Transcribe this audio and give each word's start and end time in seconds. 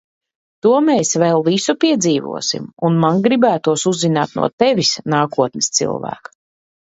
To 0.65 0.69
mēs 0.85 1.11
vēl 1.23 1.43
visu 1.47 1.75
piedzīvosim! 1.83 2.63
Un 2.89 2.97
man 3.05 3.21
gribētos 3.27 3.83
uzzināt 3.93 4.35
no 4.39 4.49
tevis, 4.63 4.95
nākotnes 5.15 5.69
cilvēk. 5.81 6.33